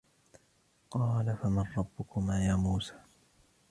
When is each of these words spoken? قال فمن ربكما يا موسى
قال 0.91 1.37
فمن 1.41 1.65
ربكما 1.77 2.45
يا 2.47 2.55
موسى 2.55 2.93